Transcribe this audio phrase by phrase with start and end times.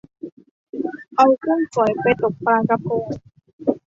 [1.17, 3.05] เอากุ้งฝอยไปตกปลากะพง